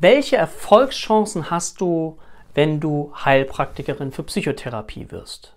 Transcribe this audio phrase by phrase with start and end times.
[0.00, 2.18] welche Erfolgschancen hast du,
[2.54, 5.54] wenn du Heilpraktikerin für Psychotherapie wirst?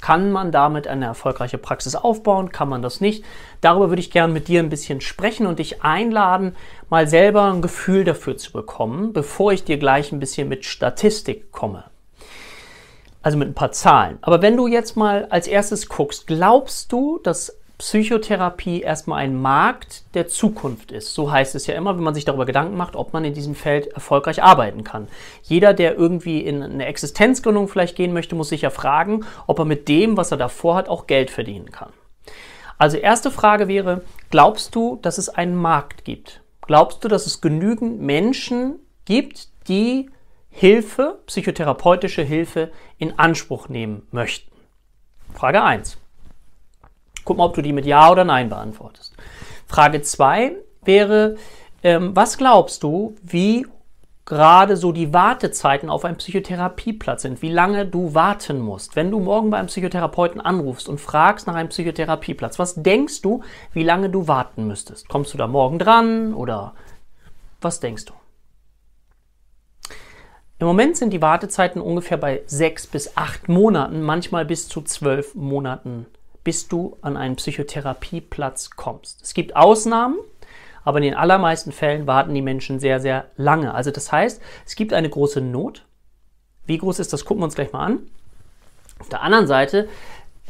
[0.00, 2.50] Kann man damit eine erfolgreiche Praxis aufbauen?
[2.50, 3.24] Kann man das nicht?
[3.62, 6.56] Darüber würde ich gerne mit dir ein bisschen sprechen und dich einladen,
[6.90, 11.52] mal selber ein Gefühl dafür zu bekommen, bevor ich dir gleich ein bisschen mit Statistik
[11.52, 11.84] komme.
[13.22, 14.18] Also mit ein paar Zahlen.
[14.20, 20.04] Aber wenn du jetzt mal als erstes guckst, glaubst du, dass Psychotherapie erstmal ein Markt
[20.14, 21.12] der Zukunft ist.
[21.12, 23.56] So heißt es ja immer, wenn man sich darüber Gedanken macht, ob man in diesem
[23.56, 25.08] Feld erfolgreich arbeiten kann.
[25.42, 29.64] Jeder, der irgendwie in eine Existenzgründung vielleicht gehen möchte, muss sich ja fragen, ob er
[29.64, 31.92] mit dem, was er davor hat, auch Geld verdienen kann.
[32.78, 36.42] Also erste Frage wäre, glaubst du, dass es einen Markt gibt?
[36.62, 40.10] Glaubst du, dass es genügend Menschen gibt, die
[40.48, 44.52] Hilfe, psychotherapeutische Hilfe in Anspruch nehmen möchten?
[45.34, 45.98] Frage 1.
[47.24, 49.14] Guck mal, ob du die mit Ja oder Nein beantwortest.
[49.66, 51.36] Frage 2 wäre,
[51.82, 53.66] ähm, was glaubst du, wie
[54.24, 58.96] gerade so die Wartezeiten auf einen Psychotherapieplatz sind, wie lange du warten musst.
[58.96, 63.42] Wenn du morgen bei einem Psychotherapeuten anrufst und fragst nach einem Psychotherapieplatz, was denkst du,
[63.72, 65.08] wie lange du warten müsstest?
[65.08, 66.72] Kommst du da morgen dran oder
[67.60, 68.14] was denkst du?
[70.58, 75.34] Im Moment sind die Wartezeiten ungefähr bei sechs bis acht Monaten, manchmal bis zu zwölf
[75.34, 76.06] Monaten
[76.44, 79.22] bis du an einen Psychotherapieplatz kommst.
[79.22, 80.16] Es gibt Ausnahmen,
[80.84, 83.74] aber in den allermeisten Fällen warten die Menschen sehr, sehr lange.
[83.74, 85.84] Also das heißt, es gibt eine große Not.
[86.66, 87.24] Wie groß ist das?
[87.24, 88.10] Gucken wir uns gleich mal an.
[88.98, 89.88] Auf der anderen Seite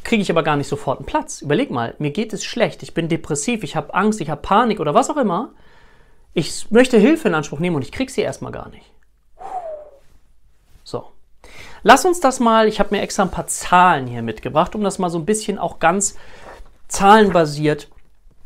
[0.03, 1.41] kriege ich aber gar nicht sofort einen Platz.
[1.41, 4.81] Überleg mal, mir geht es schlecht, ich bin depressiv, ich habe Angst, ich habe Panik
[4.81, 5.53] oder was auch immer.
[6.35, 8.85] Ich möchte Hilfe in Anspruch nehmen und ich kriege sie erstmal gar nicht.
[11.87, 14.99] Lass uns das mal, ich habe mir extra ein paar Zahlen hier mitgebracht, um das
[14.99, 16.17] mal so ein bisschen auch ganz
[16.89, 17.89] zahlenbasiert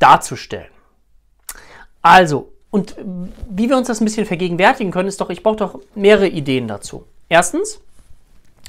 [0.00, 0.70] darzustellen.
[2.02, 2.96] Also, und
[3.48, 6.66] wie wir uns das ein bisschen vergegenwärtigen können, ist doch, ich brauche doch mehrere Ideen
[6.66, 7.04] dazu.
[7.28, 7.80] Erstens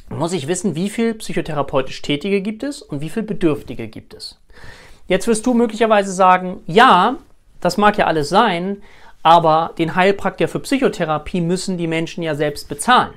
[0.09, 4.39] muss ich wissen, wie viel psychotherapeutisch Tätige gibt es und wie viel Bedürftige gibt es.
[5.07, 7.17] Jetzt wirst du möglicherweise sagen, ja,
[7.59, 8.83] das mag ja alles sein,
[9.23, 13.13] aber den Heilpraktiker für Psychotherapie müssen die Menschen ja selbst bezahlen.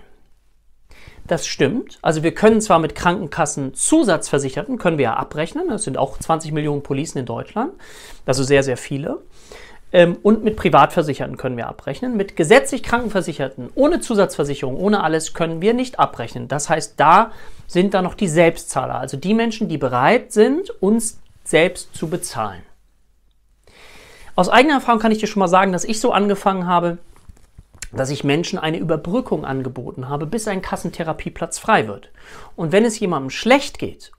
[1.26, 1.98] Das stimmt.
[2.02, 6.52] Also wir können zwar mit Krankenkassen Zusatzversicherten, können wir ja abrechnen, das sind auch 20
[6.52, 7.72] Millionen Policen in Deutschland,
[8.26, 9.18] also sehr, sehr viele.
[9.92, 12.16] Ähm, und mit Privatversicherten können wir abrechnen.
[12.16, 16.48] Mit gesetzlich Krankenversicherten, ohne Zusatzversicherung, ohne alles, können wir nicht abrechnen.
[16.48, 17.32] Das heißt, da
[17.66, 22.62] sind da noch die Selbstzahler, also die Menschen, die bereit sind, uns selbst zu bezahlen.
[24.34, 26.96] Aus eigener Erfahrung kann ich dir schon mal sagen, dass ich so angefangen habe,
[27.92, 32.10] dass ich Menschen eine Überbrückung angeboten habe, bis ein Kassentherapieplatz frei wird.
[32.56, 34.12] Und wenn es jemandem schlecht geht,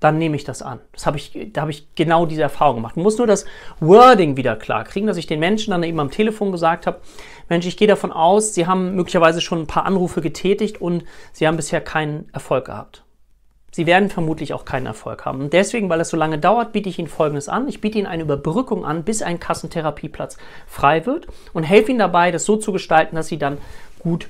[0.00, 0.80] dann nehme ich das an.
[0.92, 2.96] Das habe ich, da habe ich genau diese Erfahrung gemacht.
[2.96, 3.46] Ich muss nur das
[3.80, 7.00] Wording wieder klar kriegen, dass ich den Menschen dann eben am Telefon gesagt habe,
[7.48, 11.46] Mensch, ich gehe davon aus, Sie haben möglicherweise schon ein paar Anrufe getätigt und Sie
[11.46, 13.05] haben bisher keinen Erfolg gehabt.
[13.76, 15.38] Sie werden vermutlich auch keinen Erfolg haben.
[15.38, 17.68] Und deswegen, weil es so lange dauert, biete ich Ihnen Folgendes an.
[17.68, 22.30] Ich biete Ihnen eine Überbrückung an, bis ein Kassentherapieplatz frei wird und helfe Ihnen dabei,
[22.30, 23.58] das so zu gestalten, dass Sie dann
[23.98, 24.28] gut,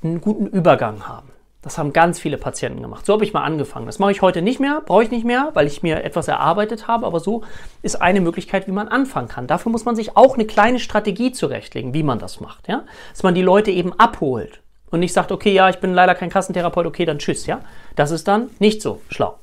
[0.00, 1.32] einen guten Übergang haben.
[1.60, 3.04] Das haben ganz viele Patienten gemacht.
[3.04, 3.86] So habe ich mal angefangen.
[3.86, 6.86] Das mache ich heute nicht mehr, brauche ich nicht mehr, weil ich mir etwas erarbeitet
[6.86, 7.04] habe.
[7.04, 7.42] Aber so
[7.82, 9.48] ist eine Möglichkeit, wie man anfangen kann.
[9.48, 12.68] Dafür muss man sich auch eine kleine Strategie zurechtlegen, wie man das macht.
[12.68, 12.84] Ja?
[13.10, 14.60] Dass man die Leute eben abholt
[14.94, 17.60] und nicht sagt, okay, ja, ich bin leider kein Kassentherapeut, okay, dann tschüss, ja.
[17.96, 19.36] Das ist dann nicht so schlau.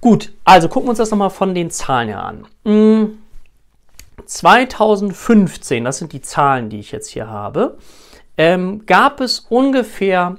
[0.00, 2.46] Gut, also gucken wir uns das nochmal von den Zahlen her an.
[4.24, 7.76] 2015, hm, das sind die Zahlen, die ich jetzt hier habe,
[8.38, 10.38] ähm, gab es ungefähr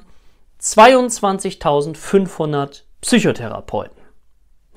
[0.59, 3.95] 22.500 Psychotherapeuten.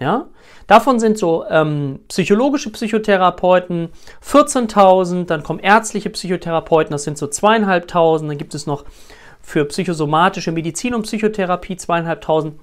[0.00, 0.26] Ja?
[0.66, 3.90] Davon sind so ähm, psychologische Psychotherapeuten
[4.24, 8.84] 14.000, dann kommen ärztliche Psychotherapeuten, das sind so zweieinhalbtausend, dann gibt es noch
[9.42, 12.58] für psychosomatische Medizin und Psychotherapie zweieinhalbtausend.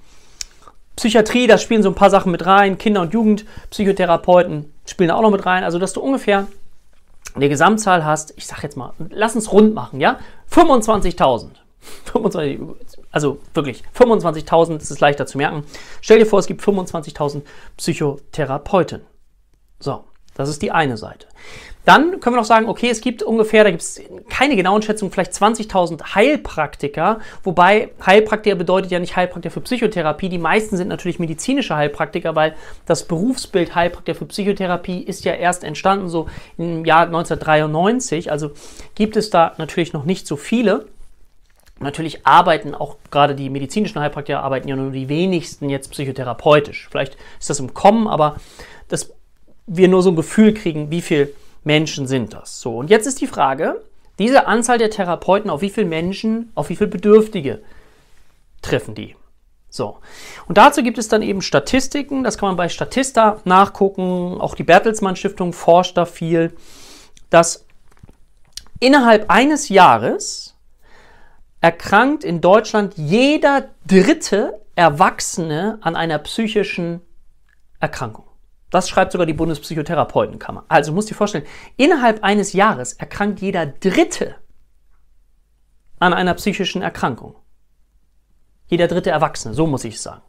[0.96, 5.30] Psychiatrie, da spielen so ein paar Sachen mit rein, Kinder- und Jugendpsychotherapeuten spielen auch noch
[5.30, 6.48] mit rein, also dass du ungefähr
[7.34, 10.18] eine Gesamtzahl hast, ich sag jetzt mal, lass uns rund machen, ja,
[10.50, 11.50] 25.000.
[11.80, 12.60] 25,
[13.10, 15.64] also wirklich 25.000, das ist leichter zu merken.
[16.00, 17.42] Stell dir vor, es gibt 25.000
[17.76, 19.02] Psychotherapeuten.
[19.80, 20.04] So,
[20.34, 21.26] das ist die eine Seite.
[21.84, 23.98] Dann können wir noch sagen, okay, es gibt ungefähr, da gibt es
[24.28, 30.28] keine genauen Schätzungen, vielleicht 20.000 Heilpraktiker, wobei Heilpraktiker bedeutet ja nicht Heilpraktiker für Psychotherapie.
[30.28, 32.54] Die meisten sind natürlich medizinische Heilpraktiker, weil
[32.84, 36.28] das Berufsbild Heilpraktiker für Psychotherapie ist ja erst entstanden so
[36.58, 38.30] im Jahr 1993.
[38.30, 38.50] Also
[38.94, 40.88] gibt es da natürlich noch nicht so viele.
[41.80, 46.88] Natürlich arbeiten auch gerade die medizinischen Heilpraktiker arbeiten ja nur die wenigsten jetzt psychotherapeutisch.
[46.90, 48.36] Vielleicht ist das im Kommen, aber
[48.88, 49.12] dass
[49.66, 51.30] wir nur so ein Gefühl kriegen, wie viele
[51.62, 52.60] Menschen sind das.
[52.60, 53.80] So, und jetzt ist die Frage,
[54.18, 57.62] Diese Anzahl der Therapeuten, auf wie viele Menschen, auf wie viele Bedürftige
[58.62, 59.14] treffen die?
[59.70, 59.98] So.
[60.46, 64.64] Und dazu gibt es dann eben Statistiken, das kann man bei Statista nachgucken, auch die
[64.64, 66.52] Bertelsmann Stiftung forscht da viel,
[67.30, 67.64] dass
[68.80, 70.47] innerhalb eines Jahres
[71.60, 77.00] erkrankt in Deutschland jeder dritte Erwachsene an einer psychischen
[77.80, 78.26] Erkrankung.
[78.70, 80.64] Das schreibt sogar die Bundespsychotherapeutenkammer.
[80.68, 81.46] Also muss dir vorstellen,
[81.76, 84.36] innerhalb eines Jahres erkrankt jeder Dritte
[85.98, 87.36] an einer psychischen Erkrankung.
[88.66, 90.22] Jeder dritte Erwachsene, so muss ich sagen.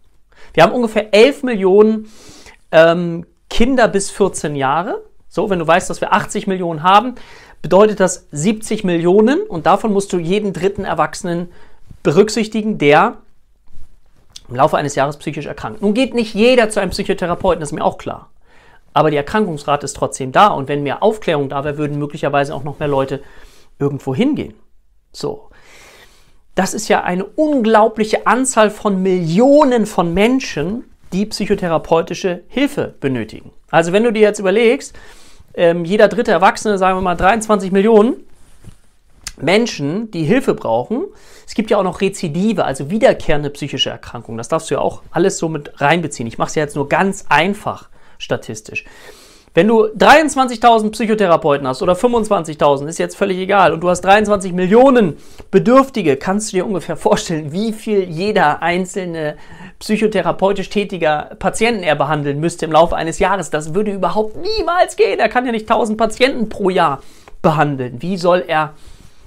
[0.53, 2.09] Wir haben ungefähr 11 Millionen
[2.71, 5.03] ähm, Kinder bis 14 Jahre.
[5.29, 7.15] So, wenn du weißt, dass wir 80 Millionen haben,
[7.61, 11.51] bedeutet das 70 Millionen und davon musst du jeden dritten Erwachsenen
[12.03, 13.17] berücksichtigen, der
[14.49, 15.81] im Laufe eines Jahres psychisch erkrankt.
[15.81, 18.29] Nun geht nicht jeder zu einem Psychotherapeuten, das ist mir auch klar.
[18.93, 22.63] Aber die Erkrankungsrate ist trotzdem da und wenn mehr Aufklärung da wäre, würden möglicherweise auch
[22.63, 23.21] noch mehr Leute
[23.77, 24.55] irgendwo hingehen.
[25.11, 25.49] So.
[26.55, 33.51] Das ist ja eine unglaubliche Anzahl von Millionen von Menschen, die psychotherapeutische Hilfe benötigen.
[33.71, 34.95] Also wenn du dir jetzt überlegst,
[35.53, 38.15] ähm, jeder dritte Erwachsene, sagen wir mal 23 Millionen
[39.41, 41.05] Menschen, die Hilfe brauchen.
[41.47, 44.37] Es gibt ja auch noch Rezidive, also wiederkehrende psychische Erkrankungen.
[44.37, 46.27] Das darfst du ja auch alles so mit reinbeziehen.
[46.27, 48.85] Ich mache es ja jetzt nur ganz einfach statistisch.
[49.53, 54.53] Wenn du 23.000 Psychotherapeuten hast oder 25.000, ist jetzt völlig egal, und du hast 23
[54.53, 55.17] Millionen
[55.49, 59.37] Bedürftige, kannst du dir ungefähr vorstellen, wie viel jeder einzelne
[59.79, 63.49] psychotherapeutisch tätiger Patienten er behandeln müsste im Laufe eines Jahres.
[63.49, 65.19] Das würde überhaupt niemals gehen.
[65.19, 67.01] Er kann ja nicht 1000 Patienten pro Jahr
[67.41, 68.01] behandeln.
[68.01, 68.73] Wie soll er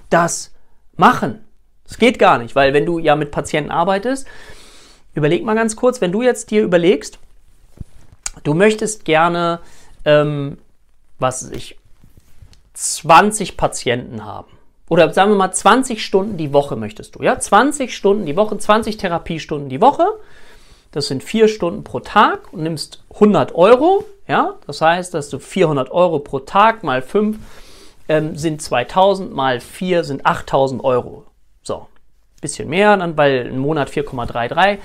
[0.09, 0.53] das
[0.97, 1.45] machen?
[1.89, 4.27] Das geht gar nicht, weil wenn du ja mit Patienten arbeitest,
[5.15, 7.19] überleg mal ganz kurz, wenn du jetzt dir überlegst,
[8.45, 9.61] du möchtest gerne
[10.05, 10.59] ähm,
[11.19, 11.79] was ich,
[12.75, 14.51] 20 Patienten haben.
[14.89, 17.23] Oder sagen wir mal 20 Stunden die Woche möchtest du.
[17.23, 20.07] Ja, 20 Stunden die Woche, 20 Therapiestunden die Woche.
[20.91, 24.05] Das sind vier Stunden pro Tag und nimmst 100 Euro.
[24.29, 27.39] Ja, das heißt, dass du 400 Euro pro Tag mal 5
[28.09, 31.25] ähm, sind 2000 mal 4 sind 8000 Euro.
[32.43, 34.79] Bisschen mehr, weil ein Monat 4,33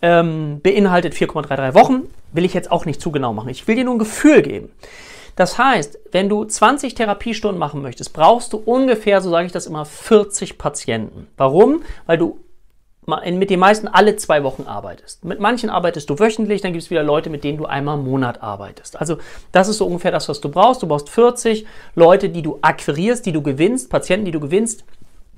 [0.00, 2.04] ähm, beinhaltet 4,33 Wochen.
[2.32, 3.48] Will ich jetzt auch nicht zu genau machen.
[3.50, 4.70] Ich will dir nur ein Gefühl geben.
[5.34, 9.66] Das heißt, wenn du 20 Therapiestunden machen möchtest, brauchst du ungefähr, so sage ich das
[9.66, 11.26] immer, 40 Patienten.
[11.36, 11.82] Warum?
[12.06, 12.38] Weil du
[13.06, 15.24] mit den meisten alle zwei Wochen arbeitest.
[15.24, 18.04] Mit manchen arbeitest du wöchentlich, dann gibt es wieder Leute, mit denen du einmal im
[18.04, 19.00] Monat arbeitest.
[19.00, 19.18] Also
[19.50, 20.82] das ist so ungefähr das, was du brauchst.
[20.82, 21.66] Du brauchst 40
[21.96, 24.84] Leute, die du akquirierst, die du gewinnst, Patienten, die du gewinnst,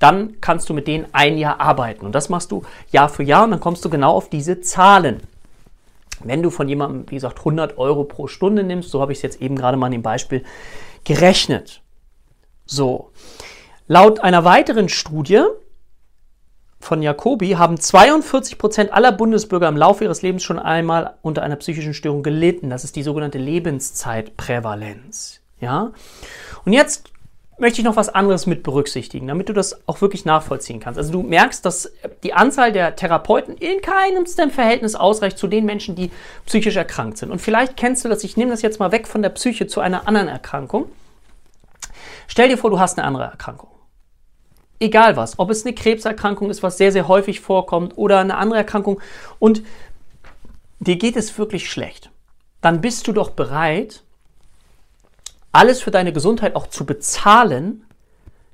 [0.03, 2.05] dann kannst du mit denen ein Jahr arbeiten.
[2.05, 5.21] Und das machst du Jahr für Jahr und dann kommst du genau auf diese Zahlen.
[6.23, 9.23] Wenn du von jemandem, wie gesagt, 100 Euro pro Stunde nimmst, so habe ich es
[9.23, 10.43] jetzt eben gerade mal in dem Beispiel
[11.05, 11.81] gerechnet.
[12.65, 13.11] So,
[13.87, 15.43] laut einer weiteren Studie
[16.81, 21.55] von Jacobi haben 42 Prozent aller Bundesbürger im Laufe ihres Lebens schon einmal unter einer
[21.55, 22.69] psychischen Störung gelitten.
[22.69, 25.39] Das ist die sogenannte Lebenszeitprävalenz.
[25.61, 25.93] Ja?
[26.65, 27.12] Und jetzt
[27.57, 30.97] möchte ich noch was anderes mit berücksichtigen, damit du das auch wirklich nachvollziehen kannst.
[30.97, 31.91] Also du merkst, dass
[32.23, 36.11] die Anzahl der Therapeuten in keinem Verhältnis ausreicht zu den Menschen, die
[36.45, 37.31] psychisch erkrankt sind.
[37.31, 39.81] Und vielleicht kennst du das, ich nehme das jetzt mal weg von der Psyche zu
[39.81, 40.89] einer anderen Erkrankung.
[42.27, 43.69] Stell dir vor, du hast eine andere Erkrankung.
[44.79, 48.59] Egal was, ob es eine Krebserkrankung ist, was sehr, sehr häufig vorkommt, oder eine andere
[48.59, 48.99] Erkrankung
[49.39, 49.63] und
[50.79, 52.09] dir geht es wirklich schlecht,
[52.61, 54.03] dann bist du doch bereit,
[55.53, 57.85] alles für deine Gesundheit auch zu bezahlen,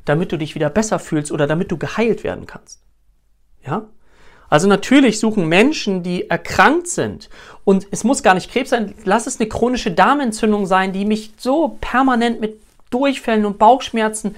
[0.05, 2.81] damit du dich wieder besser fühlst oder damit du geheilt werden kannst.
[3.65, 3.87] Ja?
[4.49, 7.29] Also natürlich suchen Menschen, die erkrankt sind,
[7.63, 11.33] und es muss gar nicht Krebs sein, lass es eine chronische Darmentzündung sein, die mich
[11.37, 14.35] so permanent mit Durchfällen und Bauchschmerzen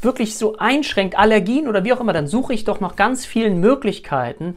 [0.00, 3.58] wirklich so einschränkt, Allergien oder wie auch immer, dann suche ich doch noch ganz vielen
[3.58, 4.56] Möglichkeiten,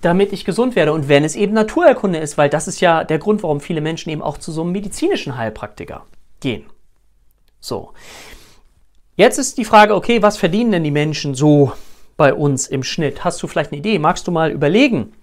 [0.00, 0.92] damit ich gesund werde.
[0.92, 4.10] Und wenn es eben Naturerkunde ist, weil das ist ja der Grund, warum viele Menschen
[4.10, 6.04] eben auch zu so einem medizinischen Heilpraktiker
[6.40, 6.66] gehen.
[7.64, 7.92] So.
[9.16, 11.72] Jetzt ist die Frage, okay, was verdienen denn die Menschen so
[12.18, 13.24] bei uns im Schnitt?
[13.24, 13.98] Hast du vielleicht eine Idee?
[13.98, 15.14] Magst du mal überlegen?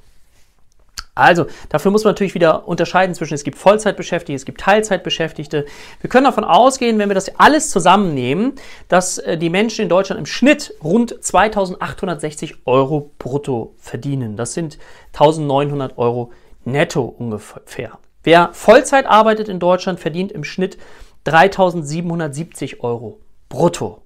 [1.13, 5.67] Also, dafür muss man natürlich wieder unterscheiden zwischen, es gibt Vollzeitbeschäftigte, es gibt Teilzeitbeschäftigte.
[5.99, 8.53] Wir können davon ausgehen, wenn wir das alles zusammennehmen,
[8.87, 14.35] dass äh, die Menschen in Deutschland im Schnitt rund 2860 Euro brutto verdienen.
[14.35, 14.79] Das sind
[15.13, 16.31] 1900 Euro
[16.65, 17.99] netto ungefähr.
[18.23, 20.77] Wer Vollzeit arbeitet in Deutschland, verdient im Schnitt
[21.23, 24.01] 3770 Euro brutto.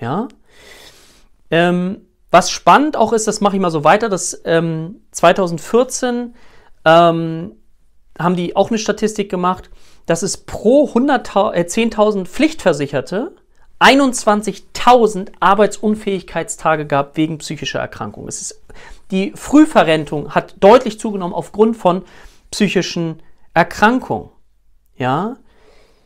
[0.00, 0.28] Ja.
[1.50, 6.34] Ähm, was spannend auch ist, das mache ich mal so weiter, dass ähm, 2014
[6.84, 7.52] ähm,
[8.18, 9.70] haben die auch eine Statistik gemacht,
[10.06, 13.36] dass es pro 10.000 äh, Pflichtversicherte
[13.82, 18.28] 21.000 Arbeitsunfähigkeitstage gab wegen psychischer Erkrankungen.
[18.28, 18.62] Es ist,
[19.10, 22.04] die Frühverrentung hat deutlich zugenommen aufgrund von
[22.52, 23.20] psychischen
[23.54, 24.30] Erkrankungen.
[24.96, 25.36] Ja,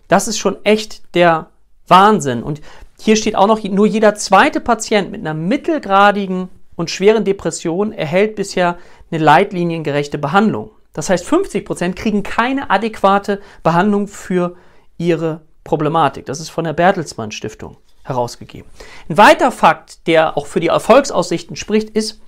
[0.08, 1.50] das ist schon echt der
[1.88, 2.42] Wahnsinn.
[2.42, 2.60] Und
[3.00, 8.36] hier steht auch noch, nur jeder zweite Patient mit einer mittelgradigen und schweren Depression erhält
[8.36, 8.78] bisher
[9.10, 10.70] eine leitliniengerechte Behandlung.
[10.92, 14.56] Das heißt, 50 Prozent kriegen keine adäquate Behandlung für
[14.98, 16.26] ihre Problematik.
[16.26, 18.70] Das ist von der Bertelsmann Stiftung herausgegeben.
[19.08, 22.20] Ein weiterer Fakt, der auch für die Erfolgsaussichten spricht, ist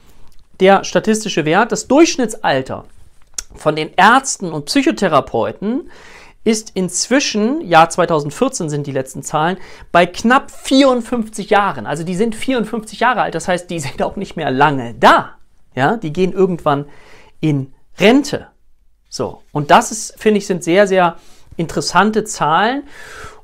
[0.61, 1.73] der statistische Wert.
[1.73, 2.85] Das Durchschnittsalter
[3.55, 5.91] von den Ärzten und Psychotherapeuten
[6.49, 9.59] ist inzwischen, Jahr 2014 sind die letzten Zahlen,
[9.93, 11.85] bei knapp 54 Jahren.
[11.85, 15.35] Also die sind 54 Jahre alt, das heißt, die sind auch nicht mehr lange da.
[15.75, 16.87] Ja, die gehen irgendwann
[17.41, 18.47] in Rente.
[19.11, 21.17] So, und das ist, finde ich, sind sehr, sehr
[21.59, 22.85] interessante Zahlen.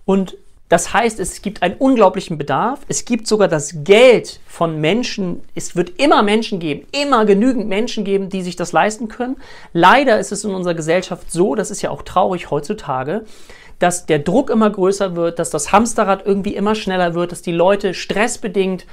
[0.06, 2.80] Und das heißt, es gibt einen unglaublichen Bedarf.
[2.88, 5.42] Es gibt sogar das Geld von Menschen.
[5.54, 9.36] Es wird immer Menschen geben, immer genügend Menschen geben, die sich das leisten können.
[9.72, 13.24] Leider ist es in unserer Gesellschaft so, das ist ja auch traurig heutzutage,
[13.78, 17.52] dass der Druck immer größer wird, dass das Hamsterrad irgendwie immer schneller wird, dass die
[17.52, 18.86] Leute stressbedingt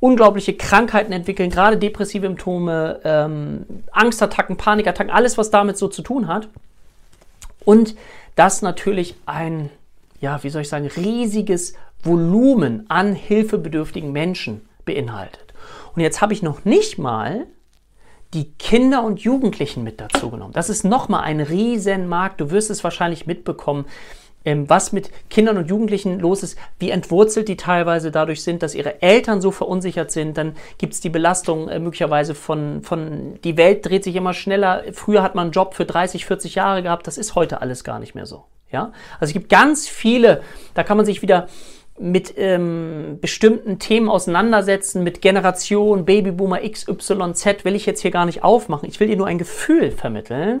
[0.00, 6.28] unglaubliche Krankheiten entwickeln, gerade depressive Symptome, ähm, Angstattacken, Panikattacken, alles, was damit so zu tun
[6.28, 6.48] hat.
[7.64, 7.96] Und
[8.36, 9.70] das natürlich ein
[10.20, 15.54] ja, wie soll ich sagen, riesiges Volumen an hilfebedürftigen Menschen beinhaltet.
[15.94, 17.46] Und jetzt habe ich noch nicht mal
[18.34, 20.52] die Kinder und Jugendlichen mit dazu genommen.
[20.52, 22.40] Das ist nochmal ein Riesenmarkt.
[22.40, 23.86] Du wirst es wahrscheinlich mitbekommen,
[24.44, 28.74] ähm, was mit Kindern und Jugendlichen los ist, wie entwurzelt die teilweise dadurch sind, dass
[28.74, 30.36] ihre Eltern so verunsichert sind.
[30.36, 34.84] Dann gibt es die Belastung äh, möglicherweise von, von, die Welt dreht sich immer schneller.
[34.92, 37.06] Früher hat man einen Job für 30, 40 Jahre gehabt.
[37.06, 38.44] Das ist heute alles gar nicht mehr so.
[38.70, 38.92] Ja?
[39.20, 40.42] Also es gibt ganz viele,
[40.74, 41.48] da kann man sich wieder
[41.98, 48.44] mit ähm, bestimmten Themen auseinandersetzen, mit Generation, Babyboomer XYZ, will ich jetzt hier gar nicht
[48.44, 48.88] aufmachen.
[48.88, 50.60] Ich will dir nur ein Gefühl vermitteln,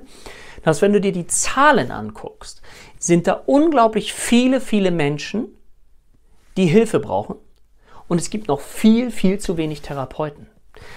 [0.64, 2.62] dass wenn du dir die Zahlen anguckst,
[2.98, 5.46] sind da unglaublich viele, viele Menschen,
[6.56, 7.36] die Hilfe brauchen.
[8.08, 10.48] Und es gibt noch viel, viel zu wenig Therapeuten.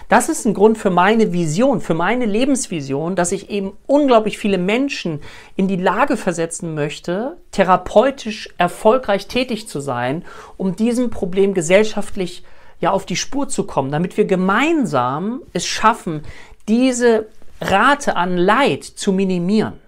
[0.09, 4.57] Das ist ein Grund für meine Vision, für meine Lebensvision, dass ich eben unglaublich viele
[4.57, 5.21] Menschen
[5.55, 10.25] in die Lage versetzen möchte, therapeutisch erfolgreich tätig zu sein,
[10.57, 12.43] um diesem Problem gesellschaftlich
[12.79, 16.23] ja auf die Spur zu kommen, damit wir gemeinsam es schaffen,
[16.67, 17.27] diese
[17.61, 19.79] Rate an Leid zu minimieren.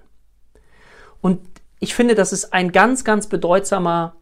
[1.22, 1.40] Und
[1.80, 4.16] ich finde, das ist ein ganz, ganz bedeutsamer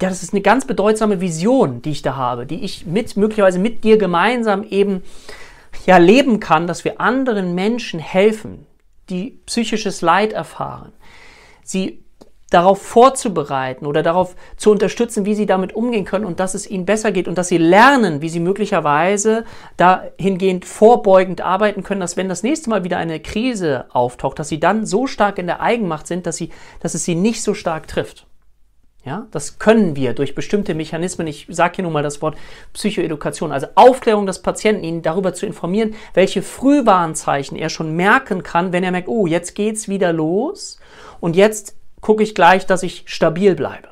[0.00, 3.58] ja, das ist eine ganz bedeutsame Vision, die ich da habe, die ich mit, möglicherweise
[3.58, 5.02] mit dir gemeinsam eben
[5.86, 8.66] ja leben kann, dass wir anderen Menschen helfen,
[9.08, 10.92] die psychisches Leid erfahren,
[11.62, 12.02] sie
[12.50, 16.86] darauf vorzubereiten oder darauf zu unterstützen, wie sie damit umgehen können und dass es ihnen
[16.86, 19.44] besser geht und dass sie lernen, wie sie möglicherweise
[19.76, 24.60] dahingehend vorbeugend arbeiten können, dass wenn das nächste Mal wieder eine Krise auftaucht, dass sie
[24.60, 26.50] dann so stark in der Eigenmacht sind, dass, sie,
[26.80, 28.26] dass es sie nicht so stark trifft.
[29.06, 31.28] Ja, das können wir durch bestimmte Mechanismen.
[31.28, 32.36] Ich sage hier nun mal das Wort
[32.72, 38.72] Psychoedukation, also Aufklärung des Patienten, ihn darüber zu informieren, welche Frühwarnzeichen er schon merken kann,
[38.72, 40.80] wenn er merkt, oh, jetzt geht's wieder los
[41.20, 43.86] und jetzt gucke ich gleich, dass ich stabil bleibe.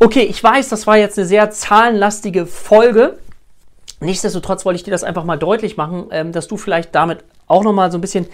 [0.00, 3.16] Okay, ich weiß, das war jetzt eine sehr zahlenlastige Folge.
[4.00, 7.64] Nichtsdestotrotz wollte ich dir das einfach mal deutlich machen, ähm, dass du vielleicht damit auch
[7.64, 8.26] noch mal so ein bisschen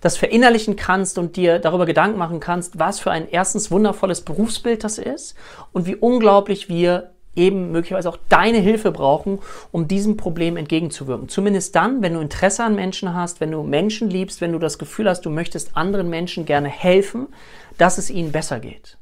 [0.00, 4.82] das verinnerlichen kannst und dir darüber Gedanken machen kannst, was für ein erstens wundervolles Berufsbild
[4.82, 5.36] das ist
[5.72, 9.38] und wie unglaublich wir eben möglicherweise auch deine Hilfe brauchen,
[9.70, 11.28] um diesem Problem entgegenzuwirken.
[11.28, 14.78] Zumindest dann, wenn du Interesse an Menschen hast, wenn du Menschen liebst, wenn du das
[14.78, 17.28] Gefühl hast, du möchtest anderen Menschen gerne helfen,
[17.78, 18.98] dass es ihnen besser geht.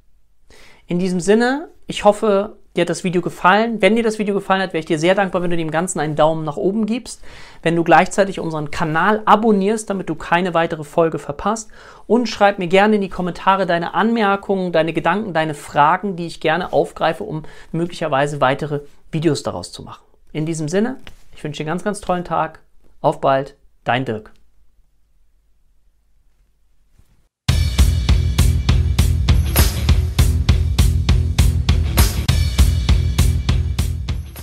[0.86, 3.82] In diesem Sinne, ich hoffe, dir hat das Video gefallen.
[3.82, 6.00] Wenn dir das Video gefallen hat, wäre ich dir sehr dankbar, wenn du dem Ganzen
[6.00, 7.22] einen Daumen nach oben gibst,
[7.62, 11.70] wenn du gleichzeitig unseren Kanal abonnierst, damit du keine weitere Folge verpasst
[12.06, 16.40] und schreib mir gerne in die Kommentare deine Anmerkungen, deine Gedanken, deine Fragen, die ich
[16.40, 18.80] gerne aufgreife, um möglicherweise weitere
[19.12, 20.04] Videos daraus zu machen.
[20.32, 20.96] In diesem Sinne,
[21.36, 22.60] ich wünsche dir einen ganz, ganz tollen Tag.
[23.00, 24.32] Auf bald, dein Dirk.